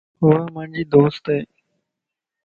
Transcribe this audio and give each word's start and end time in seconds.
وو 0.23 0.31
مانجي 0.53 0.83
دوست 0.93 1.25
ائي 1.31 1.41